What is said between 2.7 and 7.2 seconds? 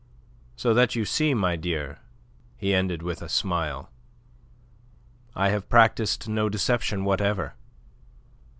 ended with a smile, "I have practised no deception